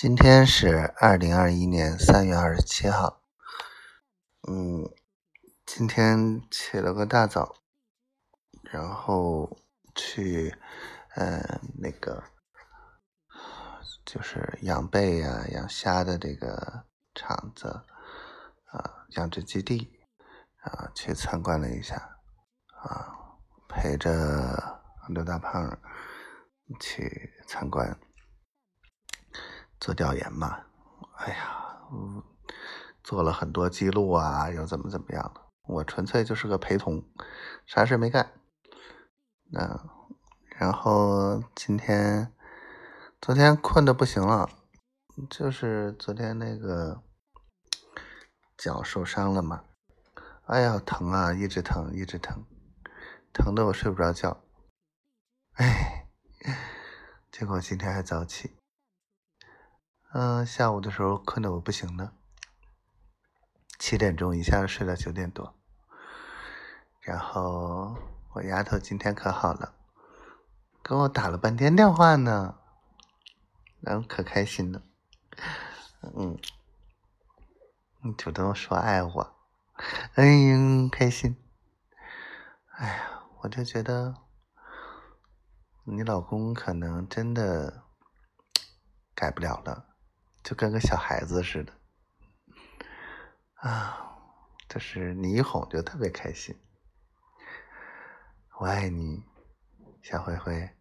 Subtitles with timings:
[0.00, 3.20] 今天是二零二一年三月二十七号。
[4.48, 4.88] 嗯，
[5.66, 7.56] 今天起了个大早，
[8.62, 9.58] 然后
[9.96, 10.56] 去，
[11.16, 12.22] 呃，那个
[14.06, 17.68] 就是养贝呀、养虾的这个厂子
[18.66, 19.98] 啊，养殖基地
[20.60, 21.96] 啊，去参观了一下
[22.84, 23.12] 啊，
[23.68, 25.76] 陪着刘大胖
[26.78, 27.98] 去参观。
[29.80, 30.64] 做调研嘛，
[31.16, 31.76] 哎呀，
[33.02, 35.40] 做了很多记录啊，又怎么怎么样的？
[35.66, 37.02] 我纯粹就是个陪同，
[37.66, 38.32] 啥事没干。
[39.50, 39.80] 那
[40.58, 42.34] 然后今天，
[43.20, 44.50] 昨天困的不行了，
[45.30, 47.02] 就是昨天那个
[48.56, 49.64] 脚受伤了嘛，
[50.46, 52.44] 哎呀，疼啊，一直疼，一直疼，
[53.32, 54.42] 疼的我睡不着觉。
[55.54, 56.08] 哎，
[57.30, 58.57] 结果今天还早起。
[60.12, 62.14] 嗯，下午的时候困得我不行了，
[63.78, 65.54] 七点钟一下子睡到九点多，
[67.02, 67.94] 然后
[68.32, 69.74] 我丫头今天可好了，
[70.82, 72.58] 跟我打了半天电话呢，
[73.80, 74.80] 然后可开心了，
[76.00, 76.38] 嗯，
[78.16, 79.36] 主动说爱我，
[80.14, 81.36] 哎呀开心，
[82.76, 84.14] 哎呀，我就觉得
[85.84, 87.82] 你老公可能真的
[89.14, 89.84] 改不了了。
[90.48, 91.72] 就跟个小孩子似的，
[93.56, 94.16] 啊，
[94.66, 96.58] 就是你一哄就特别开心。
[98.58, 99.22] 我爱你，
[100.00, 100.77] 小灰灰。